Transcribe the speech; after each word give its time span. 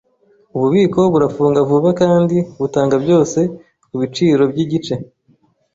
Ububiko 0.55 0.99
burafunga 1.13 1.59
vuba 1.69 1.89
kandi 2.01 2.37
butanga 2.59 2.95
byose 3.03 3.39
kubiciro 3.89 4.43
byigice. 4.51 4.93